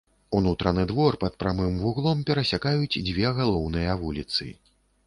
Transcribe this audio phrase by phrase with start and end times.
[0.37, 4.53] Унутраны двор пад прамым вуглом перасякаюць дзве галоўныя вуліцы.